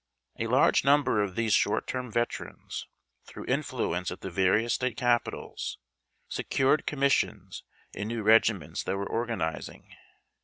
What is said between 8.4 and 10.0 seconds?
iments that were organizing.